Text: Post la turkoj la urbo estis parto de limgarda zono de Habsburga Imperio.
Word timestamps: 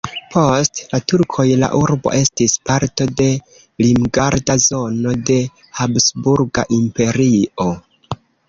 Post 0.33 0.79
la 0.93 0.99
turkoj 1.11 1.43
la 1.63 1.67
urbo 1.79 2.13
estis 2.21 2.55
parto 2.71 3.07
de 3.21 3.27
limgarda 3.85 4.57
zono 4.67 5.15
de 5.31 5.39
Habsburga 5.83 6.67
Imperio. 6.83 7.71